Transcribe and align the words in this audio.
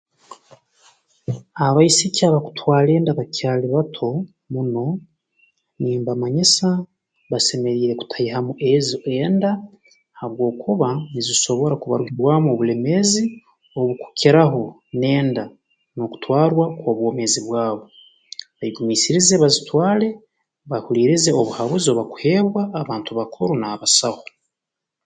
Abaisiki 1.65 2.21
abakutwara 2.29 2.89
enda 2.97 3.11
bakyali 3.19 3.65
bato 3.75 4.07
muno 4.53 4.85
nimbamanyisa 5.81 6.67
basemeriire 7.31 7.93
kutaihamu 7.99 8.51
ezo 8.73 8.97
enda 9.23 9.51
habwokuba 10.19 10.89
nzisobora 11.15 11.73
kubarugiibwamu 11.81 12.47
obulemeezi 12.53 13.23
obu 13.77 13.93
kukiraho 14.01 14.63
n'enda 14.99 15.43
n'okutwarwa 15.95 16.65
kw'obwomeezi 16.79 17.39
bwabo 17.47 17.83
beegumiisirize 18.57 19.33
bazitwale 19.43 20.07
bahuliirize 20.69 21.29
obuhabuzi 21.41 21.85
obu 21.89 21.97
bakuheebwa 21.99 22.61
abantu 22.81 23.11
bakuru 23.19 23.53
n'abasaho 23.57 24.23